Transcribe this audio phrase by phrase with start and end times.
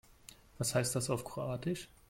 [0.57, 1.87] Was heißt das auf Kroatisch?